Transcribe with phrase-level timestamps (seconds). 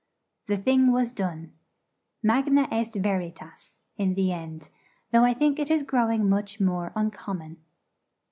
[0.47, 1.53] The thing was done.
[2.23, 4.71] Magna est veritas, in the end:
[5.11, 7.57] though I think it is growing much more uncommon.